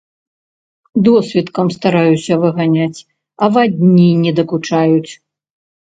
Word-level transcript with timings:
Досвіткам 1.07 1.67
стараюся 1.77 2.33
выганяць, 2.45 3.05
авадні 3.49 4.07
не 4.23 4.31
дакучаюць. 4.41 5.11